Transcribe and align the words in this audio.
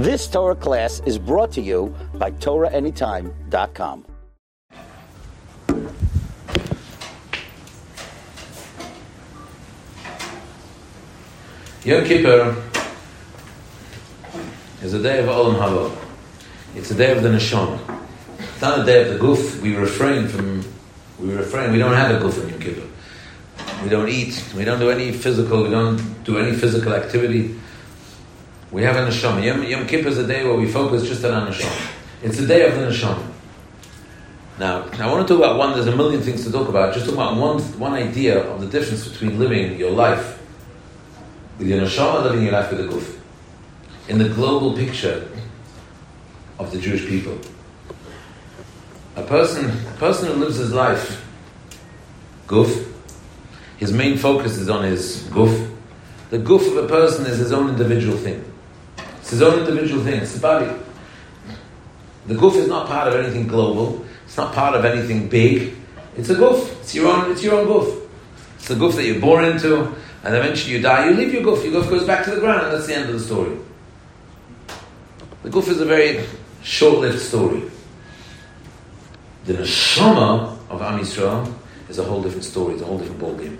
This 0.00 0.26
Torah 0.26 0.56
class 0.56 1.02
is 1.04 1.18
brought 1.18 1.52
to 1.52 1.60
you 1.60 1.94
by 2.14 2.30
TorahAnytime.com. 2.30 4.06
Yom 11.84 12.04
Kippur 12.06 12.56
is 14.80 14.94
a 14.94 15.02
day 15.02 15.18
of 15.18 15.26
Olam 15.26 15.58
Haba. 15.58 15.94
It's 16.74 16.90
a 16.90 16.94
day 16.94 17.14
of 17.14 17.22
the 17.22 17.28
Neshama. 17.28 17.78
It's 18.38 18.62
not 18.62 18.78
a 18.78 18.84
day 18.86 19.02
of 19.02 19.12
the 19.12 19.18
Guf. 19.22 19.60
We 19.60 19.76
refrain 19.76 20.28
from, 20.28 20.64
we 21.18 21.34
refrain, 21.34 21.72
we 21.72 21.78
don't 21.78 21.92
have 21.92 22.10
a 22.10 22.24
Guf 22.24 22.42
on 22.42 22.48
Yom 22.48 22.58
Kippur. 22.58 22.88
We 23.82 23.90
don't 23.90 24.08
eat, 24.08 24.42
we 24.56 24.64
don't 24.64 24.80
do 24.80 24.88
any 24.88 25.12
physical, 25.12 25.62
we 25.62 25.68
don't 25.68 26.24
do 26.24 26.38
any 26.38 26.56
physical 26.56 26.94
activity. 26.94 27.59
We 28.70 28.82
have 28.82 28.96
a 28.96 29.00
Neshama. 29.00 29.44
Yom, 29.44 29.62
Yom 29.64 29.86
Kippur 29.86 30.08
is 30.08 30.18
a 30.18 30.26
day 30.26 30.44
where 30.44 30.54
we 30.54 30.70
focus 30.70 31.08
just 31.08 31.24
on 31.24 31.32
our 31.32 31.48
Neshama. 31.48 31.92
It's 32.22 32.38
a 32.38 32.46
day 32.46 32.68
of 32.68 32.74
the 32.74 32.86
Neshama. 32.86 33.26
Now, 34.60 34.84
I 34.92 35.10
want 35.10 35.26
to 35.26 35.34
talk 35.34 35.42
about 35.42 35.56
one, 35.56 35.72
there's 35.72 35.86
a 35.86 35.96
million 35.96 36.20
things 36.20 36.44
to 36.44 36.52
talk 36.52 36.68
about. 36.68 36.92
Just 36.92 37.06
talk 37.06 37.14
about 37.14 37.36
one, 37.36 37.60
one 37.78 37.94
idea 37.94 38.42
of 38.42 38.60
the 38.60 38.66
difference 38.66 39.08
between 39.08 39.38
living 39.38 39.78
your 39.78 39.90
life 39.90 40.38
with 41.58 41.68
your 41.68 41.80
neshama 41.80 42.22
living 42.24 42.42
your 42.42 42.52
life 42.52 42.70
with 42.70 42.86
the 42.86 42.94
guf. 42.94 43.18
In 44.08 44.18
the 44.18 44.28
global 44.28 44.74
picture 44.74 45.28
of 46.58 46.72
the 46.72 46.78
Jewish 46.78 47.06
people, 47.06 47.38
a 49.16 49.22
person, 49.22 49.66
a 49.66 49.98
person 49.98 50.28
who 50.32 50.34
lives 50.34 50.56
his 50.56 50.72
life 50.72 51.24
guf, 52.46 52.86
his 53.78 53.92
main 53.92 54.16
focus 54.18 54.56
is 54.56 54.68
on 54.68 54.84
his 54.84 55.22
guf. 55.30 55.70
The 56.30 56.38
guf 56.38 56.66
of 56.66 56.84
a 56.84 56.88
person 56.88 57.26
is 57.26 57.38
his 57.38 57.52
own 57.52 57.68
individual 57.68 58.16
thing. 58.16 58.49
It's 59.20 59.30
his 59.30 59.42
own 59.42 59.60
individual 59.60 60.02
thing. 60.02 60.20
It's 60.20 60.34
the 60.34 60.40
body. 60.40 60.70
The 62.26 62.34
goof 62.34 62.56
is 62.56 62.68
not 62.68 62.86
part 62.86 63.08
of 63.08 63.14
anything 63.14 63.46
global. 63.46 64.04
It's 64.26 64.36
not 64.36 64.54
part 64.54 64.74
of 64.74 64.84
anything 64.84 65.28
big. 65.28 65.74
It's 66.16 66.28
a 66.30 66.34
goof. 66.34 66.80
It's 66.80 66.94
your 66.94 67.08
own. 67.08 67.30
It's 67.30 67.42
your 67.42 67.54
own 67.54 67.66
guf. 67.66 68.08
It's 68.56 68.68
the 68.68 68.74
goof 68.74 68.94
that 68.96 69.04
you're 69.04 69.20
born 69.20 69.44
into 69.44 69.94
and 70.22 70.34
eventually 70.34 70.74
you 70.74 70.82
die, 70.82 71.08
you 71.08 71.14
leave 71.14 71.32
your 71.32 71.42
goof. 71.42 71.64
Your 71.64 71.72
goof 71.72 71.88
goes 71.88 72.06
back 72.06 72.24
to 72.24 72.30
the 72.30 72.40
ground, 72.40 72.66
and 72.66 72.74
that's 72.74 72.86
the 72.86 72.94
end 72.94 73.08
of 73.08 73.14
the 73.14 73.20
story. 73.20 73.56
The 75.42 75.50
goof 75.50 75.68
is 75.68 75.80
a 75.80 75.86
very 75.86 76.24
short-lived 76.62 77.18
story. 77.18 77.62
The 79.46 79.54
neshama 79.54 80.58
of 80.68 80.82
Am 80.82 81.00
Yisrael 81.00 81.52
is 81.88 81.98
a 81.98 82.04
whole 82.04 82.22
different 82.22 82.44
story. 82.44 82.74
It's 82.74 82.82
a 82.82 82.86
whole 82.86 82.98
different 82.98 83.20
ballgame. 83.20 83.56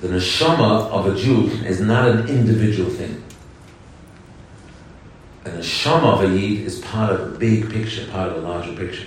The 0.00 0.08
neshama 0.08 0.90
of 0.90 1.06
a 1.06 1.16
Jew 1.16 1.46
is 1.64 1.80
not 1.80 2.08
an 2.08 2.26
individual 2.26 2.90
thing. 2.90 3.22
And 5.44 5.54
the 5.54 5.60
neshama 5.60 6.22
of 6.22 6.30
a 6.30 6.36
Yid 6.36 6.66
is 6.66 6.80
part 6.80 7.12
of 7.12 7.34
a 7.34 7.38
big 7.38 7.70
picture, 7.70 8.06
part 8.08 8.30
of 8.30 8.44
a 8.44 8.46
larger 8.46 8.74
picture. 8.74 9.06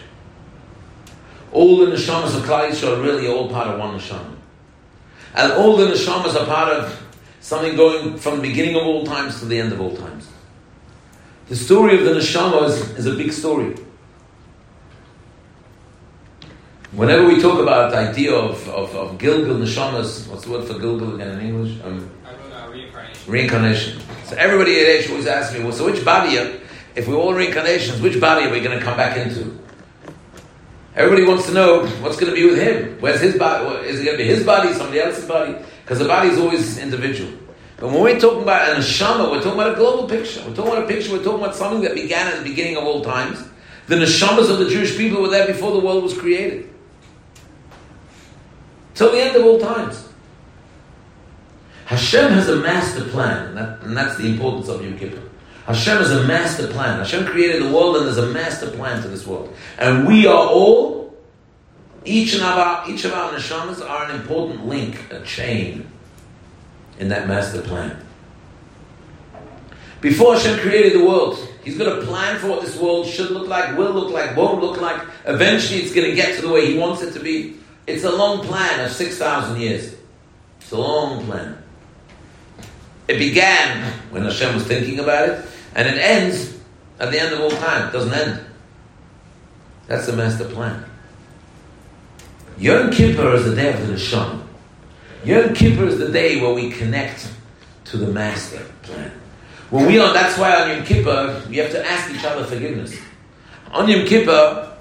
All 1.52 1.78
the 1.78 1.92
neshamas 1.92 2.36
of 2.36 2.44
Klal 2.44 2.70
Yisrael 2.70 2.98
are 2.98 3.02
really 3.02 3.28
all 3.28 3.50
part 3.50 3.68
of 3.68 3.80
one 3.80 4.00
neshama. 4.00 4.36
And 5.36 5.52
all 5.54 5.78
the 5.78 5.86
neshamas 5.88 6.36
are 6.40 6.46
part 6.46 6.74
of 6.74 7.04
something 7.40 7.76
going 7.76 8.18
from 8.18 8.38
the 8.38 8.42
beginning 8.42 8.76
of 8.76 8.84
all 8.84 9.06
times 9.06 9.40
to 9.40 9.46
the 9.46 9.60
end 9.60 9.74
of 9.74 9.80
all 9.80 9.96
times. 9.96 10.28
The 11.50 11.56
story 11.56 12.00
of 12.00 12.06
the 12.06 12.20
neshama 12.20 12.68
is, 12.68 12.98
is 12.98 13.06
a 13.06 13.16
big 13.16 13.32
story. 13.32 13.76
Whenever 16.94 17.28
we 17.28 17.42
talk 17.42 17.60
about 17.60 17.92
the 17.92 17.98
idea 17.98 18.34
of, 18.34 18.68
of, 18.70 18.96
of 18.96 19.18
Gilgul 19.18 19.60
neshamas, 19.60 20.28
what's 20.28 20.46
the 20.46 20.52
word 20.52 20.68
for 20.68 20.76
Gilgul 20.76 21.16
again 21.16 21.40
in 21.40 21.48
English? 21.48 21.80
Um, 21.84 22.10
reincarnation. 23.28 24.02
So 24.26 24.36
everybody 24.36 24.80
at 24.80 24.86
age 24.88 25.10
always 25.10 25.28
asks 25.28 25.54
me, 25.56 25.64
well, 25.64 25.74
so 25.74 25.86
which 25.86 26.04
body, 26.04 26.38
are, 26.38 26.60
if 26.96 27.08
we're 27.08 27.16
all 27.16 27.34
reincarnations, 27.34 28.02
which 28.02 28.20
body 28.20 28.46
are 28.46 28.52
we 28.52 28.60
going 28.60 28.78
to 28.78 28.84
come 28.84 28.98
back 28.98 29.18
into? 29.18 29.60
Everybody 30.96 31.26
wants 31.26 31.48
to 31.48 31.54
know 31.54 31.88
what's 32.02 32.18
going 32.18 32.32
to 32.32 32.36
be 32.36 32.46
with 32.46 32.60
him. 32.60 32.98
Where's 33.00 33.20
his 33.20 33.36
body? 33.36 33.88
Is 33.88 34.00
it 34.00 34.06
going 34.06 34.18
to 34.18 34.24
be 34.24 34.30
his 34.30 34.46
body, 34.46 34.74
somebody 34.74 35.00
else's 35.00 35.26
body? 35.26 35.56
Because 35.84 36.00
the 36.00 36.06
body 36.06 36.30
is 36.30 36.38
always 36.38 36.78
individual. 36.78 37.32
But 37.78 37.90
when 37.90 38.02
we're 38.02 38.20
talking 38.20 38.44
about 38.44 38.70
an 38.70 38.78
neshama, 38.78 39.32
we're 39.32 39.42
talking 39.42 39.60
about 39.60 39.74
a 39.74 39.76
global 39.76 40.08
picture. 40.08 40.42
We're 40.48 40.56
talking 40.56 40.72
about 40.72 40.84
a 40.84 40.88
picture. 40.88 41.12
We're 41.12 41.24
talking 41.24 41.40
about 41.40 41.56
something 41.56 41.82
that 41.82 41.96
began 41.96 42.28
at 42.28 42.38
the 42.38 42.50
beginning 42.50 42.78
of 42.78 42.84
all 42.84 43.04
times. 43.04 43.44
The 43.88 43.96
neshamas 43.96 44.50
of 44.50 44.60
the 44.60 44.70
Jewish 44.70 44.96
people 44.96 45.22
were 45.22 45.30
there 45.30 45.48
before 45.48 45.72
the 45.72 45.80
world 45.80 46.04
was 46.04 46.18
created, 46.18 46.70
till 48.96 49.12
the 49.12 49.20
end 49.20 49.36
of 49.36 49.44
all 49.44 49.60
times. 49.60 50.08
Hashem 51.94 52.32
has 52.32 52.50
a 52.50 52.56
master 52.56 53.04
plan, 53.06 53.50
and, 53.50 53.58
that, 53.58 53.84
and 53.84 53.96
that's 53.96 54.18
the 54.18 54.26
importance 54.26 54.68
of 54.68 54.84
Yom 54.84 54.98
Kippur. 54.98 55.22
Hashem 55.68 55.98
has 55.98 56.10
a 56.10 56.24
master 56.24 56.66
plan. 56.66 56.98
Hashem 56.98 57.28
created 57.28 57.62
the 57.62 57.72
world, 57.72 57.98
and 57.98 58.08
there's 58.08 58.18
a 58.18 58.32
master 58.32 58.72
plan 58.72 59.04
to 59.04 59.08
this 59.08 59.28
world. 59.28 59.54
And 59.78 60.08
we 60.08 60.26
are 60.26 60.48
all, 60.48 61.16
each, 62.04 62.34
of 62.34 62.42
our, 62.42 62.90
each 62.90 63.06
of 63.06 63.14
our 63.14 63.32
neshamas 63.32 63.88
are 63.88 64.10
an 64.10 64.20
important 64.20 64.66
link, 64.66 65.12
a 65.12 65.22
chain 65.22 65.88
in 66.98 67.10
that 67.10 67.28
master 67.28 67.62
plan. 67.62 68.04
Before 70.02 70.34
Hashem 70.34 70.62
created 70.62 71.00
the 71.00 71.06
world, 71.06 71.48
He's 71.64 71.78
got 71.78 72.00
a 72.00 72.06
plan 72.06 72.40
for 72.40 72.48
what 72.48 72.62
this 72.62 72.76
world 72.76 73.08
should 73.08 73.30
look 73.30 73.48
like, 73.48 73.78
will 73.78 73.94
look 73.94 74.12
like, 74.12 74.36
won't 74.36 74.62
look 74.62 74.82
like. 74.82 75.00
Eventually, 75.26 75.80
it's 75.80 75.94
going 75.94 76.10
to 76.10 76.16
get 76.16 76.36
to 76.36 76.42
the 76.42 76.50
way 76.50 76.66
He 76.74 76.78
wants 76.78 77.04
it 77.04 77.14
to 77.14 77.20
be. 77.20 77.56
It's 77.86 78.04
a 78.04 78.12
long 78.12 78.46
plan 78.46 78.84
of 78.84 78.92
6,000 78.92 79.62
years. 79.62 79.96
It's 80.60 80.72
a 80.72 80.78
long 80.78 81.24
plan. 81.26 81.63
It 83.08 83.18
began 83.18 83.92
when 84.12 84.24
Hashem 84.24 84.56
was 84.56 84.66
thinking 84.66 85.00
about 85.00 85.30
it, 85.30 85.46
and 85.76 85.88
it 85.88 86.00
ends 86.00 86.58
at 87.00 87.12
the 87.12 87.20
end 87.20 87.34
of 87.34 87.42
all 87.42 87.52
time. 87.52 87.90
It 87.90 87.92
doesn't 87.92 88.14
end. 88.14 88.46
That's 89.88 90.06
the 90.06 90.14
master 90.14 90.46
plan. 90.46 90.86
Yom 92.58 92.92
Kippur 92.92 93.34
is 93.34 93.46
the 93.46 93.56
day 93.56 93.74
of 93.74 93.88
the 93.88 93.94
Neshama. 93.94 94.42
Yom 95.26 95.54
Kippur 95.54 95.86
is 95.86 95.98
the 95.98 96.12
day 96.12 96.40
where 96.40 96.54
we 96.54 96.70
connect 96.70 97.32
to 97.86 97.98
the 97.98 98.08
master 98.08 98.66
plan. 98.84 99.12
When 99.70 99.88
we 99.88 100.00
are, 100.00 100.14
that's 100.14 100.38
why 100.38 100.56
on 100.62 100.70
Yom 100.70 100.86
Kippur, 100.86 101.44
we 101.50 101.58
have 101.58 101.72
to 101.72 101.86
ask 101.86 102.14
each 102.14 102.24
other 102.24 102.46
forgiveness. 102.46 102.98
On 103.72 103.90
Yom 103.90 104.06
Kippur, 104.06 104.78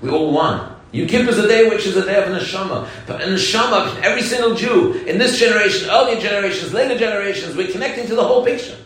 we 0.00 0.10
all 0.10 0.32
one. 0.32 0.74
Yom 0.92 1.06
Kippur 1.06 1.30
is 1.30 1.38
a 1.38 1.46
day 1.46 1.68
which 1.68 1.86
is 1.86 1.96
a 1.96 2.04
day 2.04 2.22
of 2.22 2.28
neshama. 2.28 2.88
But 3.06 3.20
neshama, 3.20 4.00
every 4.00 4.22
single 4.22 4.54
Jew, 4.54 4.94
in 5.06 5.18
this 5.18 5.38
generation, 5.38 5.90
earlier 5.90 6.18
generations, 6.18 6.72
later 6.72 6.98
generations, 6.98 7.54
we're 7.56 7.70
connecting 7.70 8.06
to 8.06 8.14
the 8.14 8.24
whole 8.24 8.44
picture. 8.44 8.76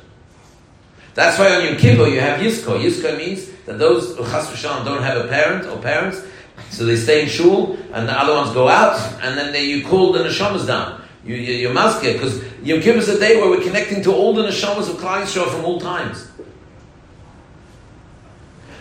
That's 1.15 1.39
why 1.39 1.55
on 1.55 1.65
Yom 1.65 1.77
Kippur 1.77 2.09
you 2.09 2.21
have 2.21 2.41
Yizkor. 2.41 2.83
Yizkor 2.83 3.17
means 3.17 3.47
that 3.67 3.79
those 3.79 4.17
who 4.17 4.25
chas 4.25 4.49
v'shalom 4.49 4.85
don't 4.85 5.03
have 5.03 5.25
a 5.25 5.29
parent 5.29 5.67
or 5.67 5.79
parents, 5.79 6.23
so 6.71 6.85
they 6.85 6.97
stay 6.97 7.23
in 7.23 7.29
shul, 7.29 7.77
and 7.93 8.09
the 8.09 8.19
other 8.19 8.35
ones 8.35 8.53
go 8.53 8.69
out, 8.69 8.99
and 9.23 9.39
then 9.39 9.53
they, 9.53 9.65
you 9.65 9.85
call 9.85 10.13
the 10.13 10.21
neshamas 10.21 10.67
down. 10.67 11.03
You, 11.25 11.37
you, 11.37 11.69
maskeh, 11.69 12.15
because 12.15 12.43
Yom 12.65 12.81
Kippur 12.81 12.99
is 12.99 13.09
a 13.09 13.21
day 13.21 13.37
where 13.37 13.49
we're 13.49 13.63
connecting 13.63 14.03
to 14.03 14.13
all 14.13 14.35
the 14.35 14.43
neshamas 14.43 14.91
of 14.91 14.97
Klal 14.97 15.23
Yisrael 15.23 15.49
from 15.49 15.65
all 15.65 15.81
times. 15.81 16.29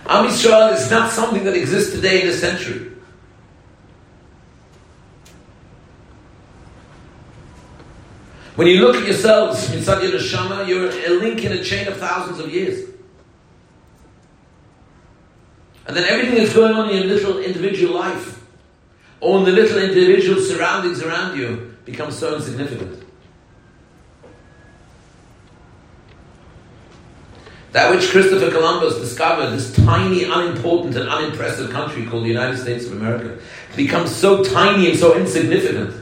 Am 0.08 0.26
Yisrael 0.26 0.74
is 0.74 0.90
not 0.90 1.12
something 1.12 1.44
that 1.44 1.56
exists 1.56 1.94
today 1.94 2.22
in 2.22 2.28
this 2.28 2.40
century. 2.40 2.92
When 8.62 8.68
you 8.68 8.86
look 8.86 8.96
at 8.96 9.08
yourselves, 9.08 9.70
Mitzad 9.70 10.08
Yerushalma, 10.08 10.68
you're 10.68 10.88
a 10.88 11.20
link 11.20 11.44
in 11.44 11.52
a 11.52 11.64
chain 11.64 11.88
of 11.88 11.98
thousands 11.98 12.38
of 12.38 12.54
years. 12.54 12.88
And 15.88 15.98
then 15.98 16.04
everything 16.04 16.36
that's 16.36 16.54
going 16.54 16.76
on 16.76 16.92
in 16.92 16.98
your 16.98 17.06
little 17.06 17.40
individual 17.40 17.96
life, 17.96 18.40
or 19.20 19.40
in 19.40 19.46
the 19.46 19.52
little 19.52 19.80
individual 19.80 20.40
surroundings 20.40 21.02
around 21.02 21.40
you, 21.40 21.76
becomes 21.86 22.16
so 22.20 22.36
insignificant. 22.36 23.04
That 27.72 27.90
which 27.90 28.12
Christopher 28.12 28.52
Columbus 28.52 29.00
discovered, 29.00 29.56
this 29.56 29.76
tiny, 29.76 30.26
unimportant, 30.26 30.96
and 30.96 31.10
unimpressive 31.10 31.72
country 31.72 32.06
called 32.06 32.26
the 32.26 32.30
United 32.30 32.60
States 32.60 32.86
of 32.86 32.92
America, 32.92 33.42
becomes 33.76 34.16
so 34.16 34.44
tiny 34.44 34.92
and 34.92 35.00
so 35.00 35.18
insignificant 35.18 36.01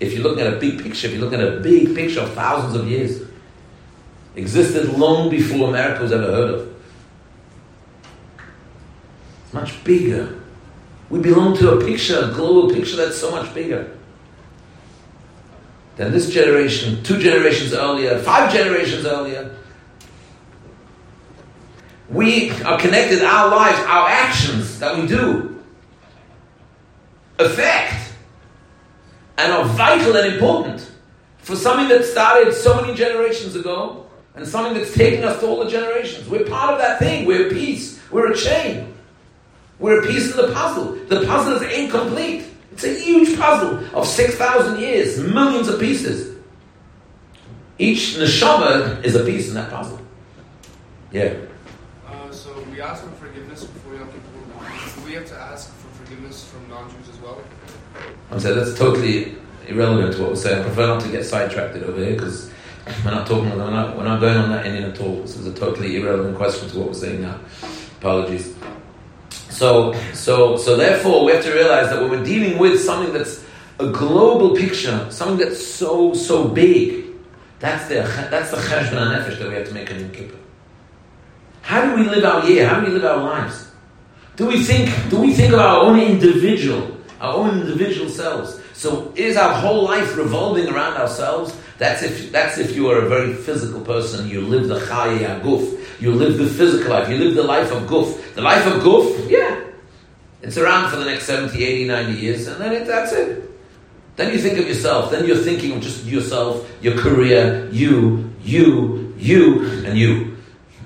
if 0.00 0.12
you're 0.12 0.22
looking 0.22 0.44
at 0.46 0.52
a 0.52 0.56
big 0.56 0.82
picture, 0.82 1.06
if 1.06 1.14
you're 1.14 1.22
looking 1.22 1.40
at 1.40 1.48
a 1.48 1.60
big 1.60 1.94
picture 1.94 2.20
of 2.20 2.32
thousands 2.34 2.74
of 2.74 2.88
years, 2.88 3.22
existed 4.34 4.90
long 4.98 5.30
before 5.30 5.68
America 5.68 6.02
was 6.02 6.12
ever 6.12 6.26
heard 6.26 6.54
of. 6.54 6.74
It's 9.44 9.54
much 9.54 9.82
bigger. 9.84 10.38
We 11.08 11.20
belong 11.20 11.56
to 11.58 11.78
a 11.78 11.84
picture, 11.84 12.18
a 12.18 12.34
global 12.34 12.74
picture 12.74 12.96
that's 12.96 13.16
so 13.16 13.30
much 13.30 13.52
bigger 13.54 13.96
than 15.96 16.12
this 16.12 16.28
generation, 16.30 17.02
two 17.02 17.18
generations 17.18 17.72
earlier, 17.72 18.18
five 18.18 18.52
generations 18.52 19.06
earlier. 19.06 19.56
We 22.10 22.50
are 22.62 22.78
connected, 22.78 23.22
our 23.22 23.48
lives, 23.48 23.78
our 23.80 24.08
actions 24.08 24.78
that 24.78 24.96
we 24.96 25.06
do 25.06 25.64
affect 27.38 28.05
and 29.38 29.52
are 29.52 29.64
vital 29.64 30.16
and 30.16 30.34
important 30.34 30.90
for 31.38 31.56
something 31.56 31.88
that 31.88 32.04
started 32.04 32.52
so 32.54 32.80
many 32.80 32.94
generations 32.94 33.54
ago 33.54 34.06
and 34.34 34.46
something 34.46 34.74
that's 34.74 34.94
taking 34.94 35.24
us 35.24 35.40
to 35.40 35.46
all 35.46 35.64
the 35.64 35.70
generations. 35.70 36.28
We're 36.28 36.44
part 36.44 36.74
of 36.74 36.78
that 36.78 36.98
thing. 36.98 37.26
We're 37.26 37.48
a 37.48 37.50
piece. 37.50 38.00
We're 38.10 38.32
a 38.32 38.36
chain. 38.36 38.94
We're 39.78 40.02
a 40.02 40.06
piece 40.06 40.30
in 40.30 40.36
the 40.36 40.52
puzzle. 40.52 40.94
The 41.06 41.26
puzzle 41.26 41.54
is 41.54 41.72
incomplete. 41.72 42.46
It's 42.72 42.84
a 42.84 42.94
huge 42.94 43.38
puzzle 43.38 43.84
of 43.98 44.06
6,000 44.06 44.80
years, 44.80 45.18
millions 45.18 45.68
of 45.68 45.80
pieces. 45.80 46.36
Each 47.78 48.16
neshama 48.16 49.04
is 49.04 49.14
a 49.14 49.24
piece 49.24 49.48
in 49.48 49.54
that 49.54 49.70
puzzle. 49.70 50.00
Yeah. 51.12 51.34
Uh, 52.06 52.30
so 52.30 52.52
we 52.70 52.80
ask 52.80 53.04
for 53.04 53.10
forgiveness 53.12 53.64
before 53.64 53.94
Yom 53.94 54.08
Kippur. 54.08 55.00
Do 55.00 55.06
we 55.06 55.12
have 55.12 55.26
to 55.26 55.36
ask 55.36 55.72
for 55.74 55.95
forgiveness 56.06 56.48
from 56.48 56.68
non-Jews 56.68 57.08
as 57.08 57.20
well? 57.20 57.42
I'm 58.30 58.38
saying 58.38 58.56
that's 58.56 58.78
totally 58.78 59.34
irrelevant 59.66 60.14
to 60.14 60.22
what 60.22 60.30
we're 60.30 60.36
saying. 60.36 60.60
I 60.60 60.62
prefer 60.64 60.86
not 60.86 61.00
to 61.02 61.10
get 61.10 61.24
sidetracked 61.24 61.76
over 61.76 62.04
here 62.04 62.14
because 62.14 62.50
we're 63.04 63.10
not 63.10 63.26
talking. 63.26 63.50
We're 63.50 63.70
not, 63.70 63.96
we're 63.96 64.04
not 64.04 64.20
going 64.20 64.36
on 64.36 64.50
that 64.50 64.64
inyan 64.64 64.92
at 64.92 65.00
all. 65.00 65.22
This 65.22 65.36
is 65.36 65.46
a 65.46 65.54
totally 65.54 65.96
irrelevant 65.96 66.36
question 66.36 66.68
to 66.68 66.78
what 66.78 66.88
we're 66.88 66.94
saying 66.94 67.22
now. 67.22 67.40
Apologies. 67.98 68.54
So, 69.30 69.94
so, 70.12 70.56
so 70.56 70.76
therefore, 70.76 71.24
we 71.24 71.32
have 71.32 71.42
to 71.44 71.52
realize 71.52 71.88
that 71.90 72.00
when 72.00 72.10
we're 72.10 72.24
dealing 72.24 72.58
with 72.58 72.80
something 72.80 73.12
that's 73.12 73.44
a 73.80 73.88
global 73.88 74.54
picture, 74.54 75.10
something 75.10 75.38
that's 75.38 75.64
so, 75.64 76.14
so 76.14 76.46
big, 76.46 77.06
that's 77.58 77.88
the 77.88 77.94
that's 78.30 78.50
the 78.50 78.58
cheshbon 78.58 79.16
nefesh 79.16 79.38
that 79.38 79.48
we 79.48 79.54
have 79.54 79.66
to 79.66 79.74
make 79.74 79.90
in 79.90 80.00
Yom 80.00 80.10
Kippur. 80.10 80.36
How 81.62 81.84
do 81.84 82.00
we 82.00 82.08
live 82.08 82.24
our 82.24 82.48
year? 82.48 82.68
How 82.68 82.80
do 82.80 82.86
we 82.86 82.92
live 82.92 83.04
our 83.04 83.16
lives? 83.16 83.66
Do 84.36 84.46
we 84.46 84.62
think? 84.62 84.90
Do 85.10 85.20
we 85.20 85.32
think 85.32 85.52
of 85.52 85.60
our 85.60 85.80
own 85.80 85.98
individual, 85.98 86.96
our 87.20 87.34
own 87.34 87.60
individual 87.60 88.10
selves? 88.10 88.60
So 88.74 89.12
is 89.16 89.36
our 89.36 89.54
whole 89.54 89.84
life 89.84 90.16
revolving 90.16 90.68
around 90.68 90.98
ourselves? 90.98 91.56
That's 91.78 92.02
if 92.02 92.30
that's 92.32 92.58
if 92.58 92.76
you 92.76 92.90
are 92.90 92.98
a 92.98 93.08
very 93.08 93.32
physical 93.34 93.80
person. 93.80 94.28
You 94.28 94.42
live 94.42 94.68
the 94.68 94.78
chayi 94.80 95.40
guf. 95.42 96.00
You 96.00 96.12
live 96.12 96.36
the 96.36 96.46
physical 96.46 96.90
life. 96.90 97.08
You 97.08 97.16
live 97.16 97.34
the 97.34 97.42
life 97.42 97.72
of 97.72 97.84
guf. 97.84 98.34
The 98.34 98.42
life 98.42 98.66
of 98.66 98.82
guf, 98.82 99.30
yeah, 99.30 99.64
it's 100.42 100.58
around 100.58 100.90
for 100.90 100.96
the 100.96 101.06
next 101.06 101.24
70, 101.24 101.64
80, 101.64 101.88
90 101.88 102.12
years, 102.12 102.46
and 102.46 102.60
then 102.60 102.72
it, 102.72 102.86
that's 102.86 103.12
it. 103.12 103.50
Then 104.16 104.32
you 104.32 104.38
think 104.38 104.58
of 104.58 104.68
yourself. 104.68 105.10
Then 105.10 105.26
you're 105.26 105.36
thinking 105.36 105.72
of 105.72 105.82
just 105.82 106.04
yourself, 106.04 106.70
your 106.82 106.96
career, 106.98 107.68
you, 107.72 108.30
you, 108.42 109.14
you, 109.18 109.62
and 109.84 109.98
you. 109.98 110.36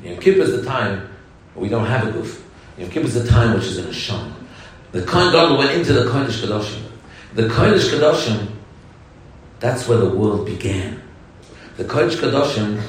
Yom 0.02 0.18
Kippur 0.18 0.42
is 0.42 0.52
the 0.52 0.64
time 0.64 1.08
we 1.54 1.68
don't 1.68 1.86
have 1.86 2.06
a 2.06 2.12
guf. 2.12 2.40
Yom 2.80 2.88
Kippur 2.88 3.06
is 3.06 3.14
the 3.14 3.28
time 3.28 3.54
which 3.54 3.64
is 3.64 3.76
in 3.76 3.86
a 3.86 3.92
sham. 3.92 4.34
The 4.92 5.02
Kohen 5.02 5.32
Gadol 5.32 5.58
went 5.58 5.72
into 5.72 5.92
the 5.92 6.04
Kodesh 6.10 6.42
Kadoshim. 6.42 6.82
The 7.34 7.42
Kodesh 7.42 7.90
Kadoshim, 7.90 8.48
that's 9.60 9.86
where 9.86 9.98
the 9.98 10.08
world 10.08 10.46
began. 10.46 11.02
The 11.76 11.84
Kodesh 11.84 12.16
Kadoshim 12.16 12.82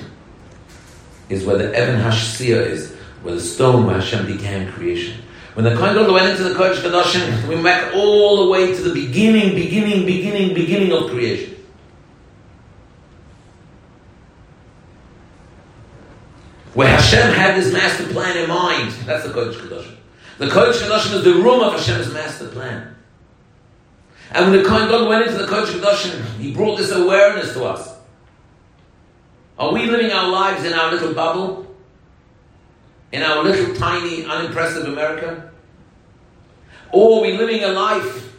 is 1.28 1.46
where 1.46 1.58
the 1.58 1.70
Even 1.72 2.00
Hashtiya 2.00 2.68
is, 2.68 2.96
where 3.22 3.36
the 3.36 3.42
stone 3.42 3.86
where 3.86 3.96
Hashem 3.96 4.26
began 4.26 4.72
creation. 4.72 5.22
When 5.56 5.66
the 5.66 5.76
Kohen 5.76 5.96
Gadol 5.96 6.14
went 6.14 6.30
into 6.30 6.44
the 6.44 6.56
Kodesh 6.56 6.78
Kadoshim, 6.78 7.50
we 7.50 7.62
went 7.62 7.94
all 7.94 8.46
the 8.46 8.50
way 8.50 8.74
to 8.74 8.82
the 8.82 8.94
beginning, 8.94 9.56
beginning, 9.56 10.06
beginning, 10.06 10.54
beginning 10.54 10.94
of 10.94 11.10
creation. 11.10 11.54
Where 16.74 16.88
Hashem 16.88 17.34
had 17.34 17.56
his 17.56 17.74
master 17.74 18.06
plan 18.06 18.38
in 18.38 18.48
mind. 18.48 18.71
That's 19.06 19.24
the 19.26 19.34
Kodesh 19.34 19.56
Kadoshim. 19.56 19.96
The 20.38 20.48
Kodesh 20.48 20.82
Kadoshim 20.82 21.16
is 21.16 21.24
the 21.24 21.34
room 21.34 21.62
of 21.62 21.74
Hashem's 21.74 22.14
master 22.14 22.48
plan. 22.48 22.96
And 24.32 24.50
when 24.50 24.62
the 24.62 24.68
Kohen 24.68 24.88
Gadol 24.88 25.10
went 25.10 25.28
into 25.28 25.38
the 25.38 25.48
Kodesh 25.48 25.80
Kadoshim, 25.80 26.24
he 26.38 26.54
brought 26.54 26.78
this 26.78 26.92
awareness 26.92 27.54
to 27.54 27.66
us. 27.66 27.96
Are 29.60 29.74
we 29.74 29.86
living 29.86 30.12
our 30.12 30.30
lives 30.30 30.64
in 30.64 30.74
our 30.74 30.92
little 30.92 31.14
bubble? 31.14 31.72
in 33.12 33.24
our 33.24 33.44
little 33.44 33.76
tiny 33.76 34.26
unimpressive 34.26 34.86
America? 34.86 35.52
Or 36.92 37.20
are 37.20 37.22
we 37.22 37.38
living 37.38 37.64
a 37.64 37.70
life 37.70 38.36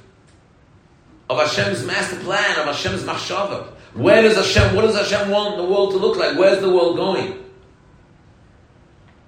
of 1.28 1.38
Hashem's 1.38 1.84
master 1.84 2.16
plan, 2.16 2.58
of 2.58 2.66
Hashem's 2.66 3.02
machshava? 3.02 3.68
Where 3.94 4.22
does 4.22 4.36
Hashem, 4.36 4.74
what 4.74 4.82
does 4.82 4.96
Hashem 4.96 5.30
want 5.30 5.56
the 5.56 5.64
world 5.64 5.92
to 5.92 5.98
look 5.98 6.16
like? 6.16 6.38
Where's 6.38 6.60
the 6.60 6.70
world 6.70 6.96
going? 6.96 7.38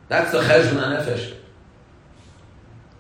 That's 0.09 0.33
the 0.33 0.41
cheshbon 0.41 0.97
nefesh. 0.97 1.35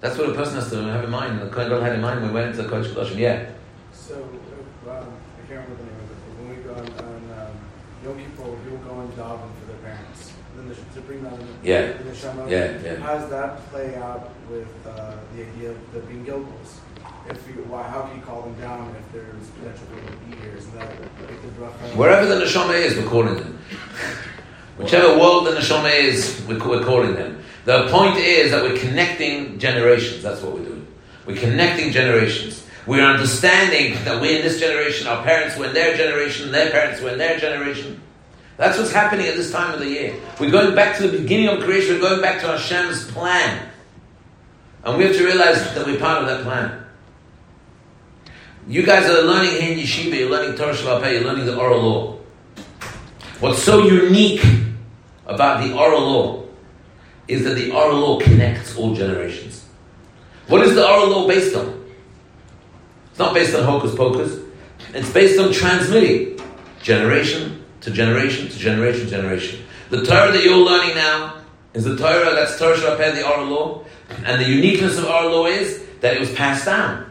That's 0.00 0.18
what 0.18 0.30
a 0.30 0.34
person 0.34 0.56
has 0.56 0.70
to 0.70 0.76
have 0.82 1.04
in 1.04 1.10
mind. 1.10 1.40
The 1.40 1.48
Kohen 1.48 1.82
had 1.82 1.94
in 1.94 2.00
mind 2.00 2.20
when 2.20 2.28
we 2.28 2.34
went 2.34 2.50
into 2.50 2.62
the 2.62 2.68
Kodesh 2.68 2.92
Kadoshim. 2.92 3.16
Yeah. 3.16 3.50
So, 3.92 4.16
um, 4.16 4.28
I 4.86 5.48
can't 5.48 5.66
remember 5.66 5.76
the 5.76 5.84
name 5.84 5.96
of 5.96 6.10
it, 6.10 6.16
but 6.26 6.36
when 6.38 6.48
we 6.50 6.62
go 6.62 6.74
on, 6.74 6.86
on 7.06 7.46
um, 7.46 7.56
Yom 8.04 8.18
Kippur, 8.18 8.56
people 8.64 8.78
go 8.78 9.00
and 9.00 9.12
daven 9.12 9.50
for 9.60 9.66
their 9.66 9.76
parents 9.78 10.34
the, 10.68 10.74
to 10.74 11.00
bring 11.06 11.22
them 11.22 11.58
yeah. 11.62 11.98
in 11.98 12.06
the 12.06 12.14
Shema. 12.14 12.46
Yeah, 12.46 12.78
yeah. 12.82 12.96
How 12.96 13.14
does 13.14 13.30
that 13.30 13.58
play 13.70 13.96
out 13.96 14.30
with 14.48 14.68
uh, 14.86 15.16
the 15.34 15.46
idea 15.46 15.70
of 15.70 15.92
the 15.92 16.00
being 16.00 16.24
Gilgos? 16.24 16.78
If 17.28 17.46
you, 17.48 17.64
why, 17.64 17.82
how 17.84 18.02
can 18.02 18.16
you 18.16 18.22
call 18.22 18.42
them 18.42 18.54
down 18.60 18.94
if 18.96 19.12
there's 19.12 19.48
potential 19.48 19.86
for 19.86 20.16
be 20.26 20.36
here? 20.36 20.56
Is 20.56 20.66
that 20.70 20.88
like 21.00 21.42
the? 21.42 21.96
Wherever 21.96 22.26
the 22.26 22.44
neshama 22.44 22.74
is, 22.74 22.96
we're 22.96 23.08
calling 23.08 23.36
them. 23.36 23.58
Whichever 24.76 25.18
world 25.18 25.46
the 25.46 25.52
neshama 25.52 25.94
is, 25.94 26.44
we're, 26.48 26.58
we're 26.58 26.84
calling 26.84 27.14
them. 27.14 27.42
The 27.64 27.88
point 27.90 28.16
is 28.16 28.50
that 28.50 28.62
we're 28.62 28.78
connecting 28.78 29.58
generations. 29.58 30.22
That's 30.22 30.42
what 30.42 30.54
we're 30.54 30.64
doing. 30.64 30.86
We're 31.26 31.36
connecting 31.36 31.92
generations. 31.92 32.66
We're 32.86 33.04
understanding 33.04 33.94
that 34.04 34.20
we 34.20 34.36
in 34.36 34.42
this 34.42 34.60
generation, 34.60 35.06
our 35.06 35.22
parents 35.22 35.56
were 35.56 35.66
in 35.66 35.74
their 35.74 35.96
generation, 35.96 36.52
their 36.52 36.70
parents 36.70 37.00
were 37.00 37.10
in 37.10 37.18
their 37.18 37.38
generation. 37.38 38.02
That's 38.56 38.78
what's 38.78 38.92
happening 38.92 39.26
at 39.26 39.36
this 39.36 39.50
time 39.50 39.72
of 39.72 39.80
the 39.80 39.88
year. 39.88 40.14
We're 40.38 40.50
going 40.50 40.74
back 40.74 40.96
to 40.98 41.08
the 41.08 41.18
beginning 41.18 41.48
of 41.48 41.64
creation, 41.64 41.94
we're 41.94 42.08
going 42.08 42.20
back 42.20 42.40
to 42.42 42.48
Hashem's 42.48 43.10
plan. 43.10 43.70
And 44.84 44.98
we 44.98 45.04
have 45.04 45.16
to 45.16 45.24
realize 45.24 45.74
that 45.74 45.86
we're 45.86 45.98
part 45.98 46.22
of 46.22 46.28
that 46.28 46.42
plan. 46.42 46.84
You 48.68 48.82
guys 48.82 49.08
are 49.08 49.22
learning 49.22 49.52
here 49.62 49.72
in 49.72 49.78
Yeshiva, 49.78 50.18
you're 50.18 50.30
learning 50.30 50.56
Torah 50.56 50.74
Shabbat 50.74 51.12
you're 51.12 51.24
learning 51.24 51.46
the 51.46 51.56
oral 51.56 51.80
law. 51.80 52.18
What's 53.40 53.62
so 53.62 53.84
unique 53.84 54.42
about 55.26 55.62
the 55.62 55.74
oral 55.74 56.00
law 56.00 56.44
is 57.28 57.44
that 57.44 57.54
the 57.54 57.72
oral 57.72 57.98
law 57.98 58.20
connects 58.20 58.76
all 58.76 58.94
generations. 58.94 59.64
What 60.48 60.62
is 60.62 60.74
the 60.74 60.86
oral 60.86 61.08
law 61.08 61.26
based 61.26 61.56
on? 61.56 61.84
It's 63.10 63.18
not 63.18 63.32
based 63.32 63.54
on 63.54 63.64
hocus 63.64 63.94
pocus. 63.94 64.40
It's 64.92 65.10
based 65.12 65.40
on 65.40 65.52
transmitting 65.52 66.40
generation 66.82 67.64
to 67.80 67.90
generation 67.90 68.48
to 68.48 68.58
generation 68.58 69.04
to 69.04 69.10
generation. 69.10 69.64
The 69.90 70.04
Torah 70.04 70.32
that 70.32 70.42
you're 70.44 70.56
learning 70.56 70.96
now 70.96 71.36
is 71.72 71.84
the 71.84 71.96
Torah 71.96 72.34
that's 72.34 72.58
Torah 72.58 72.76
Shabbat, 72.76 73.14
the 73.14 73.26
oral 73.26 73.46
law, 73.46 73.84
and 74.24 74.40
the 74.40 74.48
uniqueness 74.48 74.98
of 74.98 75.06
oral 75.06 75.30
law 75.30 75.46
is 75.46 75.84
that 76.00 76.14
it 76.14 76.20
was 76.20 76.32
passed 76.32 76.66
down 76.66 77.10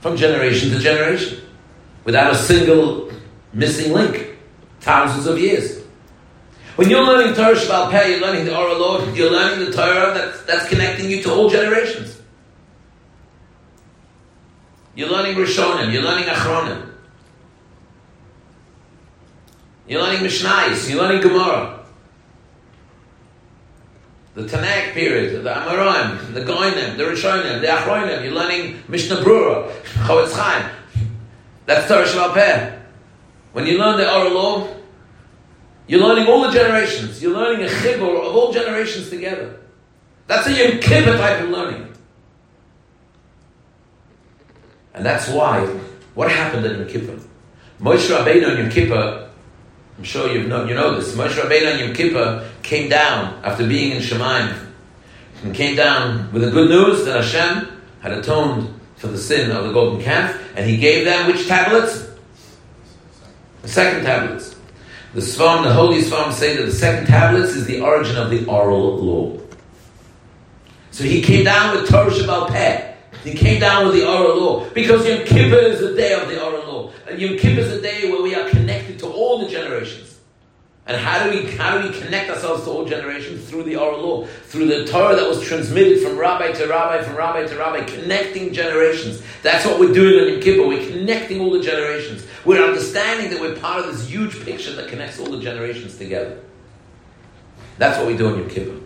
from 0.00 0.16
generation 0.16 0.70
to 0.70 0.78
generation 0.78 1.40
without 2.04 2.32
a 2.32 2.36
single 2.36 3.10
missing 3.52 3.92
link, 3.92 4.36
thousands 4.80 5.26
of 5.26 5.38
years. 5.38 5.75
When 6.76 6.90
you're 6.90 7.04
learning 7.04 7.34
Torah 7.34 7.54
Sheba'al 7.54 7.90
Peh, 7.90 8.10
you're 8.10 8.20
learning 8.20 8.44
the 8.44 8.56
oral 8.56 8.78
law, 8.78 9.12
you're 9.14 9.30
learning 9.30 9.64
the 9.64 9.72
Torah 9.72 10.12
that's, 10.12 10.42
that's 10.42 10.68
connecting 10.68 11.10
you 11.10 11.22
to 11.22 11.32
all 11.32 11.48
generations. 11.48 12.20
You're 14.94 15.08
learning 15.08 15.36
Rishonim, 15.36 15.90
you're 15.90 16.02
learning 16.02 16.28
Achronim. 16.28 16.92
You're 19.88 20.02
learning 20.02 20.20
Mishnais, 20.20 20.90
you're 20.90 21.00
learning 21.00 21.22
Gemara. 21.22 21.80
The 24.34 24.42
Tanakh 24.42 24.92
period, 24.92 25.44
the 25.44 25.48
Amoraim, 25.48 26.34
the 26.34 26.42
Geonim, 26.42 26.98
the 26.98 27.04
Rishonim, 27.04 27.62
the 27.62 27.68
Achronim, 27.68 28.22
you're 28.22 28.34
learning 28.34 28.82
Mishnah 28.86 29.16
Berurah, 29.16 29.72
Chofetz 30.04 30.36
Chaim. 30.36 30.70
That's 31.64 31.88
Torah 31.88 32.04
Shabbat 32.04 32.80
When 33.54 33.66
you 33.66 33.78
learn 33.78 33.96
the 33.96 34.12
oral 34.12 34.34
law, 34.34 34.75
you're 35.86 36.00
learning 36.00 36.26
all 36.26 36.42
the 36.42 36.50
generations. 36.50 37.22
You're 37.22 37.36
learning 37.36 37.66
a 37.66 37.68
chibur 37.68 38.26
of 38.26 38.34
all 38.34 38.52
generations 38.52 39.10
together. 39.10 39.60
That's 40.26 40.46
a 40.46 40.52
Yom 40.52 40.80
Kippur 40.80 41.16
type 41.16 41.42
of 41.42 41.50
learning. 41.50 41.92
And 44.94 45.04
that's 45.04 45.28
why, 45.28 45.66
what 46.14 46.30
happened 46.30 46.66
in 46.66 46.80
Yom 46.80 46.88
Kippur? 46.88 47.18
Moshe 47.80 48.08
Rabbeinu 48.08 48.52
in 48.52 48.58
Yom 48.58 48.70
Kippur 48.70 49.26
I'm 49.98 50.04
sure 50.04 50.30
you 50.30 50.46
know, 50.46 50.66
you 50.66 50.74
know 50.74 50.94
this. 50.94 51.14
Moshe 51.14 51.40
Rabbeinu 51.40 51.74
on 51.74 51.78
Yom 51.78 51.94
Kippur 51.94 52.48
came 52.62 52.88
down 52.88 53.42
after 53.42 53.66
being 53.66 53.92
in 53.92 54.02
Shemaim 54.02 54.66
and 55.42 55.54
came 55.54 55.74
down 55.74 56.30
with 56.32 56.42
the 56.42 56.50
good 56.50 56.68
news 56.68 57.04
that 57.04 57.24
Hashem 57.24 57.82
had 58.00 58.12
atoned 58.12 58.78
for 58.96 59.06
the 59.08 59.18
sin 59.18 59.50
of 59.50 59.64
the 59.64 59.72
golden 59.72 60.02
calf, 60.02 60.38
and 60.56 60.68
he 60.68 60.76
gave 60.76 61.04
them 61.04 61.26
which 61.26 61.46
tablets? 61.46 62.08
The 63.62 63.68
second 63.68 64.04
tablets. 64.04 64.55
The 65.14 65.20
Svam, 65.20 65.64
the 65.64 65.72
holy 65.72 66.02
Svam 66.02 66.32
say 66.32 66.56
that 66.56 66.64
the 66.64 66.72
second 66.72 67.06
tablets 67.06 67.52
is 67.52 67.66
the 67.66 67.80
origin 67.80 68.16
of 68.16 68.30
the 68.30 68.44
oral 68.46 68.96
law. 68.96 69.40
So 70.90 71.04
he 71.04 71.22
came 71.22 71.44
down 71.44 71.76
with 71.76 71.88
Torah 71.88 72.10
Sheba'al 72.10 72.48
Peh. 72.48 72.94
He 73.22 73.34
came 73.34 73.60
down 73.60 73.86
with 73.86 73.94
the 73.94 74.08
oral 74.08 74.40
law 74.40 74.70
because 74.70 75.06
Yom 75.06 75.24
Kippur 75.24 75.58
is 75.58 75.80
the 75.80 75.94
day 75.94 76.12
of 76.12 76.28
the 76.28 76.42
oral 76.42 76.72
law. 76.72 76.92
And 77.08 77.20
Yom 77.20 77.36
Kippur 77.36 77.60
is 77.60 77.70
the 77.70 77.80
day 77.80 78.10
where 78.10 78.22
we 78.22 78.34
are 78.34 78.48
connected 78.48 78.98
to 79.00 79.06
all 79.06 79.44
the 79.44 79.48
generations. 79.48 80.18
And 80.86 80.96
how 80.96 81.24
do 81.24 81.30
we 81.30 81.50
how 81.56 81.76
do 81.76 81.88
we 81.88 81.98
connect 81.98 82.30
ourselves 82.30 82.64
to 82.64 82.70
all 82.70 82.84
generations 82.84 83.48
through 83.50 83.64
the 83.64 83.74
oral 83.76 84.00
law, 84.00 84.26
through 84.44 84.66
the 84.66 84.86
Torah 84.86 85.16
that 85.16 85.28
was 85.28 85.42
transmitted 85.42 86.00
from 86.00 86.16
rabbi 86.16 86.52
to 86.52 86.66
rabbi, 86.66 87.02
from 87.02 87.16
rabbi 87.16 87.44
to 87.44 87.56
rabbi, 87.56 87.84
connecting 87.84 88.52
generations. 88.52 89.20
That's 89.42 89.66
what 89.66 89.80
we're 89.80 89.92
doing 89.92 90.22
on 90.22 90.32
Yom 90.32 90.40
Kippur. 90.40 90.66
We're 90.66 90.88
connecting 90.88 91.40
all 91.40 91.50
the 91.50 91.60
generations. 91.60 92.25
We're 92.46 92.64
understanding 92.64 93.30
that 93.30 93.40
we're 93.40 93.56
part 93.56 93.84
of 93.84 93.92
this 93.92 94.08
huge 94.08 94.44
picture 94.44 94.72
that 94.74 94.88
connects 94.88 95.18
all 95.18 95.26
the 95.26 95.40
generations 95.40 95.98
together. 95.98 96.38
That's 97.76 97.98
what 97.98 98.06
we 98.06 98.16
do 98.16 98.28
on 98.28 98.38
Yom 98.38 98.48
Kippur. 98.48 98.80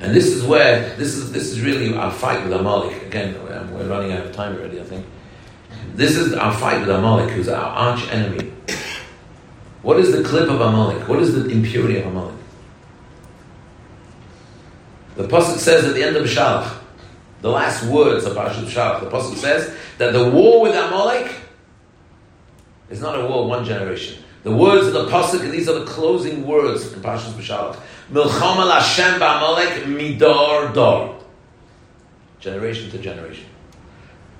And 0.00 0.14
this 0.14 0.26
is 0.26 0.44
where 0.44 0.94
this 0.96 1.14
is 1.14 1.32
this 1.32 1.50
is 1.50 1.60
really 1.60 1.96
our 1.96 2.12
fight 2.12 2.44
with 2.44 2.52
Amalek. 2.52 3.02
Again, 3.06 3.34
um, 3.50 3.72
we're 3.74 3.88
running 3.88 4.12
out 4.12 4.24
of 4.26 4.32
time 4.32 4.56
already. 4.56 4.80
I 4.80 4.84
think 4.84 5.04
this 5.94 6.16
is 6.16 6.34
our 6.34 6.54
fight 6.54 6.78
with 6.80 6.88
Amalek, 6.88 7.30
who's 7.30 7.48
our 7.48 7.66
arch 7.66 8.06
enemy. 8.12 8.52
What 9.82 9.98
is 9.98 10.12
the 10.12 10.22
clip 10.22 10.48
of 10.48 10.60
Amalek? 10.60 11.08
What 11.08 11.18
is 11.18 11.34
the 11.34 11.48
impurity 11.50 11.98
of 11.98 12.06
Amalek? 12.06 12.36
The 15.16 15.26
Pasuk 15.26 15.58
says 15.58 15.84
at 15.84 15.94
the 15.94 16.04
end 16.04 16.16
of 16.16 16.26
Shalach, 16.26 16.78
the 17.40 17.50
last 17.50 17.84
words 17.84 18.24
of 18.24 18.36
Parashat 18.36 18.66
Shalach, 18.66 19.00
the 19.00 19.10
Pasuk 19.10 19.34
says 19.36 19.74
that 19.98 20.12
the 20.12 20.30
war 20.30 20.60
with 20.60 20.76
Amalek 20.76 21.34
is 22.90 23.00
not 23.00 23.18
a 23.18 23.26
war 23.26 23.42
of 23.42 23.48
one 23.48 23.64
generation. 23.64 24.22
The 24.42 24.52
words 24.52 24.86
of 24.86 24.92
the 24.92 25.06
Pasuk, 25.06 25.50
these 25.50 25.68
are 25.68 25.78
the 25.80 25.86
closing 25.86 26.46
words 26.46 26.92
in 26.92 27.00
Parashat 27.00 27.32
Shalach. 27.32 27.80
Milchama 28.12 28.72
Hashem 28.72 29.20
ba'amalek 29.20 29.82
midor 29.86 30.72
dor. 30.72 31.18
Generation 32.38 32.88
to 32.90 32.98
generation. 32.98 33.46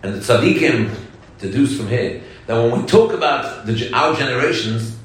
And 0.05 0.15
the 0.15 0.19
tzaddikim 0.21 0.95
deduce 1.38 1.76
from 1.76 1.88
here 1.88 2.23
that 2.47 2.57
when 2.57 2.83
we 2.83 2.87
talk 2.87 3.12
about 3.12 3.67
the, 3.67 3.91
our 3.93 4.15
generations, 4.15 4.97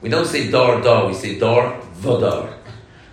we 0.00 0.08
don't 0.08 0.26
say 0.26 0.48
dar 0.48 0.80
dar, 0.80 1.08
we 1.08 1.14
say 1.14 1.38
dar 1.38 1.80
vadar. 1.96 2.54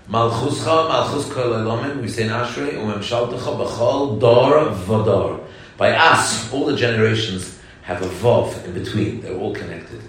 Malchuscha, 0.08 0.88
malchus 0.88 1.34
kol 1.34 1.54
elomin, 1.54 2.00
we 2.00 2.08
say 2.08 2.26
in 2.26 2.30
Ashrei, 2.30 2.74
umemshaltecha 2.74 3.58
b'chol 3.58 4.20
dar 4.20 4.70
vadar. 4.86 5.44
By 5.78 5.92
us, 5.94 6.54
all 6.54 6.66
the 6.66 6.76
generations 6.76 7.57
have 7.88 8.02
a 8.02 8.10
vav 8.10 8.66
in 8.66 8.74
between. 8.74 9.22
They're 9.22 9.38
all 9.38 9.56
connected. 9.56 10.02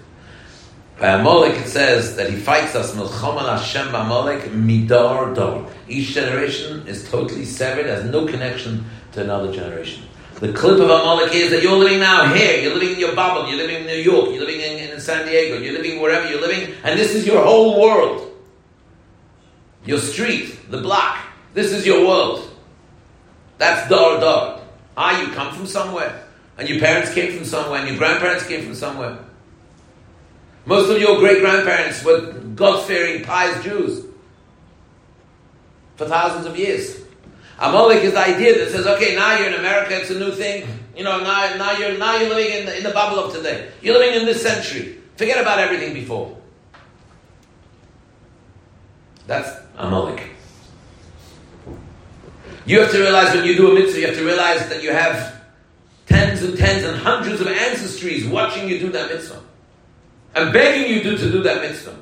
By 0.99 1.11
Amalek, 1.11 1.55
it 1.55 1.67
says 1.69 2.17
that 2.17 2.29
he 2.29 2.35
fights 2.35 2.75
us, 2.75 2.93
Milchama 2.93 3.57
Hashem 3.57 3.87
Amalek, 3.87 4.51
midar 4.51 5.33
dar. 5.33 5.65
Each 5.87 6.09
generation 6.09 6.85
is 6.87 7.09
totally 7.09 7.45
severed, 7.45 7.85
has 7.85 8.03
no 8.03 8.27
connection 8.27 8.83
to 9.13 9.23
another 9.23 9.53
generation. 9.53 10.03
The 10.41 10.51
clip 10.51 10.79
of 10.81 10.89
Amalek 10.89 11.33
is 11.33 11.51
that 11.51 11.63
you're 11.63 11.77
living 11.77 11.99
now 11.99 12.33
here, 12.33 12.61
you're 12.61 12.73
living 12.73 12.95
in 12.95 12.99
your 12.99 13.15
bubble, 13.15 13.47
you're 13.47 13.57
living 13.57 13.77
in 13.77 13.87
New 13.87 13.95
York, 13.95 14.31
you're 14.31 14.45
living 14.45 14.59
in, 14.59 14.89
in 14.89 14.99
San 14.99 15.25
Diego, 15.25 15.57
you're 15.57 15.73
living 15.73 16.01
wherever 16.01 16.29
you're 16.29 16.41
living, 16.41 16.75
and 16.83 16.99
this 16.99 17.15
is 17.15 17.25
your 17.25 17.41
whole 17.45 17.81
world. 17.81 18.35
Your 19.85 19.99
street, 19.99 20.69
the 20.69 20.81
block, 20.81 21.17
this 21.53 21.71
is 21.71 21.85
your 21.85 22.05
world. 22.05 22.45
That's 23.57 23.89
dar 23.89 24.19
dar. 24.19 24.61
Ah, 24.97 25.21
you 25.21 25.31
come 25.31 25.53
from 25.53 25.65
somewhere, 25.65 26.25
and 26.59 26.67
your 26.67 26.79
parents 26.79 27.13
came 27.13 27.35
from 27.35 27.45
somewhere, 27.45 27.79
and 27.79 27.87
your 27.87 27.97
grandparents 27.97 28.45
came 28.45 28.63
from 28.63 28.75
somewhere. 28.75 29.17
Most 30.65 30.89
of 30.91 30.99
your 30.99 31.17
great 31.19 31.39
grandparents 31.39 32.03
were 32.03 32.33
God 32.55 32.85
fearing, 32.85 33.23
pious 33.23 33.63
Jews 33.63 34.05
for 35.95 36.05
thousands 36.05 36.45
of 36.45 36.57
years. 36.57 37.01
Amalek 37.59 38.03
is 38.03 38.13
the 38.13 38.19
idea 38.19 38.57
that 38.57 38.71
says, 38.71 38.85
okay, 38.85 39.15
now 39.15 39.37
you're 39.37 39.47
in 39.47 39.53
America, 39.53 39.99
it's 39.99 40.09
a 40.09 40.19
new 40.19 40.31
thing. 40.31 40.67
You 40.95 41.03
know, 41.03 41.23
now, 41.23 41.55
now 41.55 41.77
you're 41.77 41.97
now 41.97 42.17
you're 42.17 42.29
living 42.29 42.59
in 42.59 42.65
the, 42.65 42.77
in 42.77 42.83
the 42.83 42.91
bubble 42.91 43.23
of 43.23 43.33
today. 43.33 43.71
You're 43.81 43.97
living 43.97 44.19
in 44.19 44.25
this 44.25 44.41
century. 44.41 44.97
Forget 45.15 45.41
about 45.41 45.59
everything 45.59 45.93
before. 45.93 46.37
That's 49.27 49.49
Amalek. 49.77 50.29
You 52.65 52.81
have 52.81 52.91
to 52.91 52.99
realize 52.99 53.33
when 53.33 53.45
you 53.45 53.55
do 53.55 53.71
a 53.71 53.73
mitzvah, 53.73 53.99
you 53.99 54.07
have 54.07 54.15
to 54.15 54.25
realize 54.25 54.67
that 54.69 54.83
you 54.83 54.91
have 54.91 55.38
tens 56.09 56.43
and 56.43 56.57
tens 56.57 56.83
and 56.83 56.97
hundreds 56.97 57.39
of 57.39 57.47
ancestries 57.47 58.29
watching 58.29 58.67
you 58.67 58.79
do 58.79 58.91
that 58.91 59.09
mitzvah. 59.09 59.41
And 60.35 60.51
begging 60.51 60.93
you 60.93 61.01
to, 61.03 61.17
do 61.17 61.41
that 61.43 61.61
mitzvah. 61.61 61.95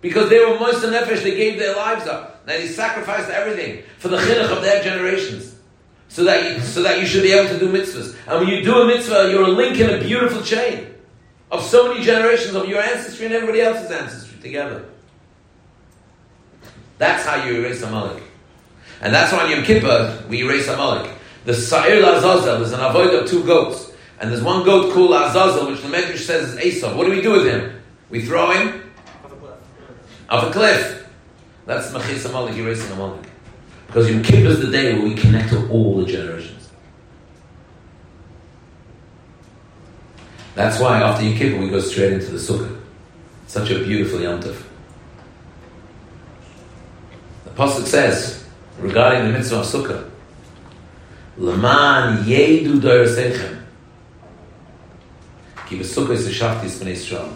Because 0.00 0.30
they 0.30 0.38
were 0.40 0.58
moser 0.58 0.88
nefesh, 0.88 1.22
they 1.22 1.36
gave 1.36 1.58
their 1.58 1.76
lives 1.76 2.06
up. 2.06 2.44
That 2.46 2.60
he 2.60 2.66
sacrificed 2.66 3.30
everything 3.30 3.84
for 3.98 4.08
the 4.08 4.16
chinuch 4.16 4.50
of 4.50 4.62
their 4.62 4.82
generations. 4.82 5.54
So 6.08 6.24
that, 6.24 6.56
you, 6.56 6.60
so 6.60 6.82
that 6.82 7.00
you 7.00 7.06
should 7.06 7.22
be 7.22 7.32
able 7.32 7.48
to 7.48 7.58
do 7.58 7.72
mitzvahs. 7.72 8.16
And 8.26 8.40
when 8.40 8.48
you 8.48 8.62
do 8.62 8.80
a 8.80 8.86
mitzvah, 8.86 9.30
you're 9.30 9.44
a 9.44 9.48
link 9.48 9.78
in 9.78 9.90
a 9.90 9.98
beautiful 9.98 10.42
chain 10.42 10.94
of 11.50 11.62
so 11.62 11.88
many 11.88 12.04
generations 12.04 12.54
of 12.54 12.68
your 12.68 12.82
ancestry 12.82 13.26
and 13.26 13.34
everybody 13.34 13.60
else's 13.60 13.90
ancestry 13.90 14.40
together. 14.42 14.84
That's 16.98 17.24
how 17.24 17.44
you 17.44 17.60
erase 17.60 17.82
Amalek. 17.82 18.22
And 19.00 19.14
that's 19.14 19.32
why 19.32 19.44
on 19.44 19.50
Yom 19.50 19.64
Kippur, 19.64 20.24
we 20.28 20.42
erase 20.42 20.68
Amalek. 20.68 21.10
The 21.44 21.54
Sa'ir 21.54 22.00
Lazazel 22.02 22.60
is 22.62 22.72
an 22.72 22.80
avoid 22.80 23.14
of 23.14 23.28
two 23.28 23.44
goats. 23.44 23.92
And 24.20 24.30
there's 24.30 24.42
one 24.42 24.64
goat 24.64 24.94
called 24.94 25.10
Azazel, 25.10 25.68
which 25.70 25.80
the 25.80 25.88
Medrash 25.88 26.18
says 26.18 26.54
is 26.54 26.60
Esau. 26.60 26.96
What 26.96 27.04
do 27.04 27.10
we 27.10 27.20
do 27.20 27.32
with 27.32 27.44
him? 27.44 27.82
We 28.08 28.24
throw 28.24 28.52
him 28.52 28.92
off 30.28 30.48
a 30.48 30.52
cliff. 30.52 31.08
That's 31.66 31.90
Machis 31.90 32.28
Amalek, 32.28 32.56
erasing 32.56 32.92
Amalek. 32.92 33.26
Because 33.88 34.08
Yom 34.08 34.22
Kippur 34.22 34.48
is 34.48 34.60
the 34.60 34.70
day 34.70 34.94
where 34.94 35.02
we 35.02 35.14
connect 35.14 35.50
to 35.50 35.68
all 35.68 35.98
the 35.98 36.06
generations. 36.06 36.70
That's 40.54 40.78
why 40.78 41.00
after 41.00 41.24
Yom 41.24 41.36
Kippur 41.36 41.58
we 41.60 41.68
go 41.68 41.80
straight 41.80 42.12
into 42.12 42.30
the 42.30 42.38
Sukkah. 42.38 42.80
Such 43.48 43.70
a 43.70 43.82
beautiful 43.82 44.20
Yom. 44.20 44.40
The 44.40 44.54
Pasuk 47.50 47.86
says, 47.86 48.44
regarding 48.78 49.24
the 49.24 49.38
mitzvah 49.38 49.60
of 49.60 49.66
Sukkah, 49.66 50.11
Laman 51.38 52.24
yedu 52.24 52.80
dorsechem. 52.80 53.62
Ki 55.66 55.78
b'sukkah 55.78 56.10
is 56.10 56.28
shaftis 56.28 56.78
b'nei 56.78 56.92
Yisrael. 56.92 57.32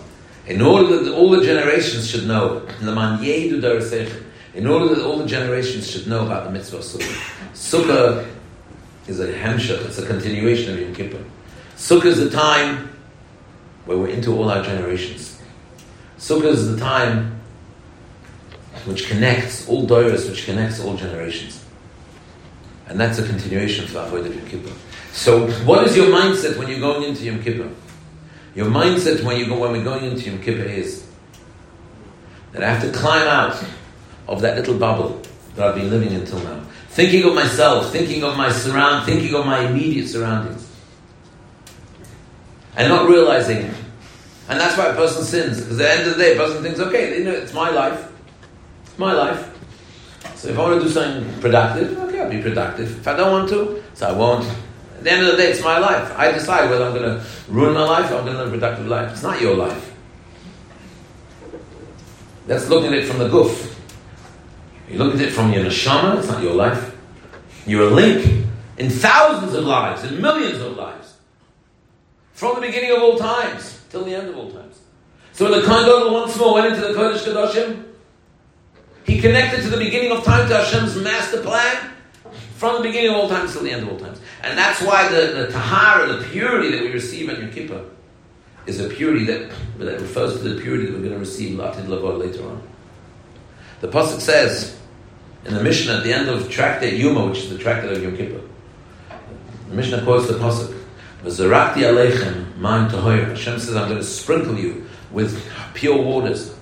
In 0.46 0.62
order 0.62 1.02
that 1.02 1.12
all 1.12 1.30
the 1.30 1.42
generations 1.42 2.08
should 2.08 2.26
know, 2.26 2.64
in 2.80 4.66
order 4.66 4.94
that 4.94 5.04
all 5.04 5.18
the 5.18 5.26
generations 5.26 5.90
should 5.90 6.06
know 6.06 6.24
about 6.24 6.44
the 6.44 6.50
mitzvah 6.50 6.76
of 6.76 6.82
Sukkah. 6.84 7.52
Sukkah 7.52 8.26
is 9.08 9.18
a 9.18 9.32
hemshach, 9.32 9.84
it's 9.86 9.98
a 9.98 10.06
continuation 10.06 10.72
of 10.72 10.80
Yom 10.80 10.94
Kippur. 10.94 11.24
Sukkah 11.76 12.06
is 12.06 12.18
the 12.18 12.30
time 12.30 12.90
where 13.86 13.98
we're 13.98 14.08
into 14.08 14.36
all 14.36 14.48
our 14.48 14.62
generations. 14.62 15.42
Sukkah 16.18 16.46
is 16.46 16.70
the 16.70 16.78
time 16.78 17.40
which 18.84 19.08
connects 19.08 19.68
all 19.68 19.86
doiras, 19.86 20.28
which 20.28 20.44
connects 20.46 20.80
all 20.80 20.96
generations. 20.96 21.65
And 22.88 23.00
that's 23.00 23.18
a 23.18 23.26
continuation 23.26 23.86
for 23.86 23.98
Avodah 23.98 24.34
Yom 24.34 24.46
Kippur. 24.48 24.72
So, 25.12 25.50
what 25.64 25.86
is 25.86 25.96
your 25.96 26.06
mindset 26.06 26.56
when 26.56 26.68
you're 26.68 26.80
going 26.80 27.02
into 27.02 27.24
Yom 27.24 27.42
Kippur? 27.42 27.70
Your 28.54 28.66
mindset 28.66 29.22
when 29.24 29.38
you 29.38 29.46
go 29.46 29.58
when 29.58 29.72
we're 29.72 29.84
going 29.84 30.04
into 30.04 30.30
Yom 30.30 30.40
Kippur 30.40 30.62
is 30.62 31.06
that 32.52 32.62
I 32.62 32.70
have 32.70 32.82
to 32.82 32.96
climb 32.96 33.26
out 33.26 33.62
of 34.28 34.40
that 34.42 34.56
little 34.56 34.78
bubble 34.78 35.20
that 35.54 35.66
I've 35.66 35.74
been 35.74 35.90
living 35.90 36.12
in 36.12 36.20
until 36.20 36.38
now. 36.40 36.64
Thinking 36.88 37.24
of 37.24 37.34
myself, 37.34 37.92
thinking 37.92 38.22
of 38.22 38.36
my 38.36 38.50
surround, 38.50 39.04
thinking 39.04 39.34
of 39.34 39.44
my 39.44 39.68
immediate 39.68 40.08
surroundings. 40.08 40.66
And 42.76 42.88
not 42.88 43.08
realizing 43.08 43.72
And 44.48 44.60
that's 44.60 44.78
why 44.78 44.86
a 44.86 44.94
person 44.94 45.24
sins. 45.24 45.60
Because 45.60 45.80
at 45.80 45.84
the 45.84 45.90
end 45.90 46.08
of 46.08 46.16
the 46.16 46.22
day, 46.22 46.34
a 46.34 46.36
person 46.36 46.62
thinks, 46.62 46.78
okay, 46.78 47.18
you 47.18 47.24
know, 47.24 47.32
it's 47.32 47.52
my 47.52 47.70
life. 47.70 48.12
It's 48.84 48.98
my 48.98 49.12
life. 49.12 49.50
So 50.36 50.48
if 50.48 50.58
I 50.58 50.62
want 50.62 50.80
to 50.80 50.86
do 50.86 50.92
something 50.92 51.40
productive, 51.40 52.05
be 52.30 52.42
productive. 52.42 52.98
If 52.98 53.08
I 53.08 53.16
don't 53.16 53.32
want 53.32 53.48
to, 53.50 53.82
so 53.94 54.08
I 54.08 54.12
won't. 54.12 54.44
At 54.96 55.04
the 55.04 55.10
end 55.12 55.26
of 55.26 55.32
the 55.32 55.36
day, 55.36 55.50
it's 55.50 55.62
my 55.62 55.78
life. 55.78 56.12
I 56.16 56.32
decide 56.32 56.70
whether 56.70 56.84
I'm 56.84 56.94
going 56.94 57.18
to 57.18 57.24
ruin 57.48 57.74
my 57.74 57.84
life 57.84 58.10
or 58.10 58.16
I'm 58.16 58.24
going 58.24 58.36
to 58.36 58.44
live 58.44 58.48
a 58.48 58.56
productive 58.56 58.86
life. 58.86 59.12
It's 59.12 59.22
not 59.22 59.40
your 59.40 59.54
life. 59.54 59.94
That's 62.46 62.68
looking 62.68 62.92
at 62.92 62.98
it 63.00 63.06
from 63.06 63.18
the 63.18 63.28
goof. 63.28 63.78
You 64.88 64.98
look 64.98 65.14
at 65.14 65.20
it 65.20 65.32
from 65.32 65.52
your 65.52 65.64
neshama, 65.64 66.18
it's 66.18 66.28
not 66.28 66.42
your 66.42 66.54
life. 66.54 66.94
You're 67.66 67.88
a 67.88 67.90
link 67.90 68.46
in 68.78 68.90
thousands 68.90 69.54
of 69.54 69.64
lives, 69.64 70.04
in 70.04 70.20
millions 70.20 70.60
of 70.60 70.76
lives. 70.76 71.14
From 72.34 72.54
the 72.54 72.60
beginning 72.60 72.92
of 72.92 73.02
all 73.02 73.18
times 73.18 73.82
till 73.90 74.04
the 74.04 74.14
end 74.14 74.28
of 74.28 74.36
all 74.36 74.50
times. 74.50 74.80
So 75.32 75.50
when 75.50 75.60
the 75.60 75.66
Kohen 75.66 76.12
once 76.12 76.38
more 76.38 76.54
went 76.54 76.74
into 76.74 76.80
the 76.80 76.94
Kodesh 76.94 77.24
Kadoshim, 77.24 77.84
he 79.04 79.20
connected 79.20 79.62
to 79.62 79.68
the 79.68 79.76
beginning 79.76 80.12
of 80.12 80.24
time 80.24 80.48
to 80.48 80.56
Hashem's 80.56 80.96
master 80.96 81.42
plan 81.42 81.92
from 82.56 82.76
the 82.76 82.88
beginning 82.88 83.10
of 83.10 83.16
all 83.16 83.28
times 83.28 83.52
till 83.52 83.62
the 83.62 83.70
end 83.70 83.82
of 83.82 83.88
all 83.92 83.98
times. 83.98 84.20
And 84.42 84.56
that's 84.56 84.80
why 84.80 85.08
the, 85.08 85.32
the 85.32 85.46
tahara, 85.52 86.14
the 86.14 86.24
purity 86.24 86.70
that 86.72 86.80
we 86.80 86.90
receive 86.90 87.28
at 87.28 87.38
Yom 87.38 87.50
Kippur, 87.50 87.84
is 88.66 88.80
a 88.80 88.88
purity 88.88 89.24
that, 89.26 89.52
that 89.78 90.00
refers 90.00 90.38
to 90.38 90.48
the 90.48 90.60
purity 90.60 90.86
that 90.86 90.92
we're 90.92 91.00
going 91.00 91.12
to 91.12 91.18
receive 91.18 91.58
Latid 91.58 91.86
Lavod 91.86 92.18
later 92.18 92.48
on. 92.48 92.62
The 93.80 93.88
Pasuk 93.88 94.20
says 94.20 94.78
in 95.44 95.54
the 95.54 95.62
Mishnah 95.62 95.98
at 95.98 96.04
the 96.04 96.12
end 96.12 96.28
of 96.28 96.48
Tractate 96.48 96.98
Yoma, 96.98 97.28
which 97.28 97.38
is 97.38 97.50
the 97.50 97.58
Tractate 97.58 97.92
of 97.92 98.02
Yom 98.02 98.16
Kippur, 98.16 98.40
the 99.68 99.74
Mishnah 99.74 100.02
quotes 100.02 100.26
the 100.26 100.34
Pasuk, 100.34 100.74
V'zarakti 101.22 101.82
aleichem 101.82 102.54
ma'im 102.58 102.88
tahoyer. 102.90 103.28
Hashem 103.28 103.58
says, 103.58 103.76
I'm 103.76 103.88
going 103.88 104.00
to 104.00 104.06
sprinkle 104.06 104.58
you 104.58 104.86
with 105.10 105.42
pure 105.74 106.00
waters. 106.00 106.54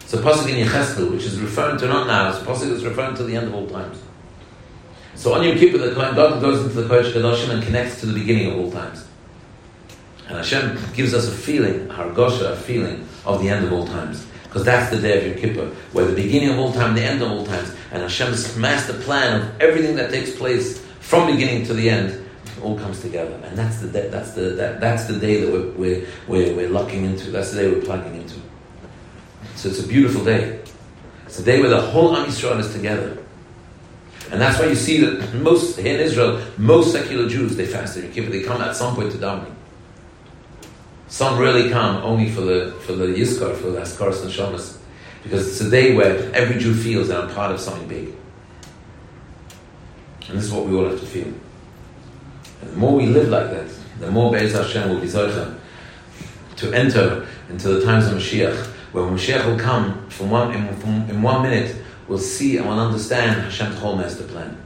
It's 0.00 0.14
a 0.14 0.18
pasuk 0.18 0.48
in 0.48 0.66
Yecheskel, 0.66 1.10
which 1.10 1.24
is 1.24 1.38
referring 1.40 1.78
to 1.78 1.88
not 1.88 2.06
now, 2.06 2.30
it's 2.30 2.40
a 2.40 2.44
pasuk 2.44 2.70
that's 2.70 2.82
referring 2.82 3.16
to 3.16 3.24
the 3.24 3.36
end 3.36 3.48
of 3.48 3.54
all 3.54 3.66
times. 3.66 4.00
So 5.18 5.34
on 5.34 5.42
Yom 5.42 5.58
Kippur, 5.58 5.78
the 5.78 5.92
Kohen 5.96 6.14
God 6.14 6.40
goes 6.40 6.64
into 6.64 6.80
the 6.80 6.88
Kodesh 6.88 7.12
Kadoshim 7.12 7.50
and 7.50 7.60
connects 7.60 7.98
to 8.00 8.06
the 8.06 8.12
beginning 8.12 8.52
of 8.52 8.58
all 8.60 8.70
times. 8.70 9.04
And 10.28 10.36
Hashem 10.36 10.78
gives 10.94 11.12
us 11.12 11.26
a 11.26 11.32
feeling, 11.32 11.90
a 11.90 11.94
Hargosha, 11.94 12.52
a 12.52 12.56
feeling 12.56 13.04
of 13.26 13.42
the 13.42 13.48
end 13.48 13.66
of 13.66 13.72
all 13.72 13.84
times. 13.84 14.24
Because 14.44 14.64
that's 14.64 14.90
the 14.90 15.02
day 15.02 15.18
of 15.18 15.26
Yom 15.26 15.36
Kippur, 15.38 15.74
where 15.92 16.06
the 16.06 16.14
beginning 16.14 16.50
of 16.50 16.58
all 16.60 16.72
time, 16.72 16.94
the 16.94 17.02
end 17.02 17.20
of 17.20 17.32
all 17.32 17.44
times, 17.44 17.74
and 17.90 18.00
Hashem's 18.00 18.56
master 18.56 18.92
plan 18.92 19.42
of 19.42 19.60
everything 19.60 19.96
that 19.96 20.12
takes 20.12 20.36
place 20.36 20.78
from 21.00 21.26
beginning 21.26 21.66
to 21.66 21.74
the 21.74 21.90
end 21.90 22.24
all 22.62 22.78
comes 22.78 23.00
together. 23.00 23.40
And 23.42 23.58
that's 23.58 23.80
the 23.80 23.88
day, 23.88 24.08
that's 24.10 24.34
the, 24.34 24.50
that, 24.50 24.80
that's 24.80 25.06
the 25.06 25.18
day 25.18 25.40
that 25.40 25.52
we're, 25.52 25.70
we're, 25.72 26.06
we're, 26.28 26.54
we're 26.54 26.68
locking 26.68 27.04
into. 27.04 27.32
That's 27.32 27.50
the 27.50 27.62
day 27.62 27.68
we're 27.72 27.82
plugging 27.82 28.14
into. 28.14 28.36
So 29.56 29.68
it's 29.68 29.82
a 29.82 29.88
beautiful 29.88 30.24
day. 30.24 30.60
It's 31.26 31.40
a 31.40 31.42
day 31.42 31.60
where 31.60 31.70
the 31.70 31.80
whole 31.80 32.16
Am 32.16 32.26
Yisrael 32.26 32.60
is 32.60 32.72
together. 32.72 33.18
And 34.30 34.40
that's 34.40 34.58
why 34.58 34.66
you 34.66 34.74
see 34.74 35.00
that 35.00 35.34
most, 35.34 35.78
in 35.78 35.86
Israel, 35.86 36.42
most 36.58 36.92
secular 36.92 37.28
Jews, 37.28 37.56
they 37.56 37.66
fast 37.66 37.98
Kippur. 38.12 38.30
They 38.30 38.42
come 38.42 38.60
at 38.60 38.76
some 38.76 38.94
point 38.94 39.12
to 39.12 39.18
davening. 39.18 39.54
Some 41.08 41.38
really 41.38 41.70
come 41.70 41.96
only 42.04 42.30
for 42.30 42.42
the 42.42 42.72
for 42.80 42.92
the 42.92 43.06
Yizkor, 43.06 43.56
for 43.56 43.70
the 43.70 43.80
Haskaras 43.80 44.22
and 44.22 44.30
Shamas. 44.30 44.76
Because 45.22 45.48
it's 45.48 45.60
a 45.62 45.70
day 45.70 45.94
where 45.94 46.30
every 46.34 46.60
Jew 46.60 46.74
feels 46.74 47.08
that 47.08 47.24
I'm 47.24 47.30
part 47.34 47.50
of 47.50 47.60
something 47.60 47.88
big. 47.88 48.14
And 50.28 50.36
this 50.36 50.44
is 50.44 50.52
what 50.52 50.66
we 50.66 50.76
all 50.76 50.84
have 50.84 51.00
to 51.00 51.06
feel. 51.06 51.32
And 52.60 52.70
the 52.70 52.76
more 52.76 52.94
we 52.94 53.06
live 53.06 53.28
like 53.28 53.50
that, 53.50 53.70
the 53.98 54.10
more 54.10 54.30
Be'ez 54.30 54.52
Hashem 54.52 54.90
will 54.90 55.00
be 55.00 55.06
Zoicha 55.06 55.58
to 56.56 56.72
enter 56.72 57.26
into 57.48 57.68
the 57.68 57.84
times 57.84 58.06
of 58.06 58.14
Mashiach, 58.14 58.66
where 58.92 59.04
Mashiach 59.04 59.46
will 59.46 59.58
come 59.58 60.08
from 60.10 60.30
one, 60.30 60.54
in, 60.54 60.76
from, 60.76 61.08
in 61.08 61.22
one 61.22 61.42
minute, 61.42 61.74
we'll 62.08 62.18
see 62.18 62.56
and 62.56 62.66
we'll 62.66 62.80
understand 62.80 63.42
Hashem's 63.42 63.78
whole 63.78 63.96
master 63.96 64.24
plan. 64.24 64.56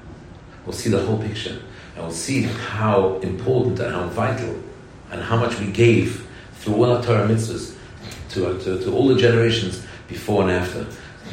We'll 0.64 0.72
see 0.72 0.90
the 0.90 1.04
whole 1.04 1.18
picture. 1.18 1.60
And 1.94 2.04
we'll 2.04 2.10
see 2.10 2.42
how 2.42 3.18
important 3.18 3.80
and 3.80 3.92
how 3.92 4.06
vital 4.08 4.58
and 5.10 5.20
how 5.20 5.36
much 5.36 5.58
we 5.58 5.70
gave 5.70 6.26
through 6.54 6.74
all 6.74 6.92
our 6.92 7.02
Torah 7.02 7.26
mitzvahs 7.28 7.76
to, 8.30 8.46
uh, 8.46 8.58
to, 8.60 8.78
to 8.78 8.94
all 8.94 9.08
the 9.08 9.16
generations 9.16 9.84
before 10.08 10.42
and 10.42 10.52
after. 10.52 10.86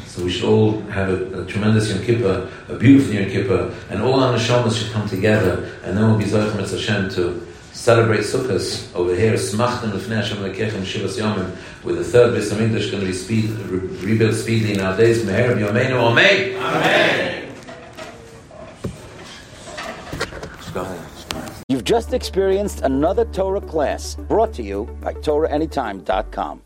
So 0.06 0.24
we 0.24 0.30
should 0.30 0.48
all 0.48 0.80
have 0.82 1.08
a, 1.08 1.42
a 1.42 1.46
tremendous 1.46 1.90
Yom 1.90 2.02
Kippur, 2.04 2.50
a 2.68 2.74
beautiful 2.74 3.14
Yom 3.14 3.30
Kippur, 3.30 3.74
and 3.90 4.02
all 4.02 4.20
our 4.20 4.36
neshamas 4.36 4.76
should 4.76 4.92
come 4.92 5.08
together, 5.08 5.70
and 5.84 5.96
then 5.96 6.04
we'll 6.08 6.18
be 6.18 6.24
Zochim 6.24 6.58
Hashem 6.58 7.10
to 7.10 7.46
celebrate 7.72 8.20
Sukkot 8.20 8.94
over 8.94 9.14
here, 9.14 9.34
Smachtem 9.34 9.92
Lefnei 9.92 10.16
Hashem 10.16 10.38
Lekechem 10.38 10.82
Shivas 10.82 11.18
Yomim, 11.18 11.56
with 11.84 11.96
the 11.96 12.04
third 12.04 12.34
Beis 12.34 12.52
Hamikdash 12.52 12.90
going 12.90 13.00
to 13.02 13.06
be 13.06 13.12
speed, 13.12 13.50
re- 13.50 13.78
rebuilt 14.06 14.34
speedily 14.34 14.74
in 14.74 14.80
our 14.80 14.96
days. 14.96 15.24
Meher 15.24 15.56
Yomeinu 15.56 16.10
Amen. 16.10 16.56
Amen. 16.56 17.40
You've 21.68 21.84
just 21.84 22.12
experienced 22.12 22.80
another 22.80 23.24
Torah 23.26 23.60
class 23.60 24.16
brought 24.16 24.52
to 24.54 24.62
you 24.62 24.86
by 25.00 25.14
TorahAnytime.com. 25.14 26.58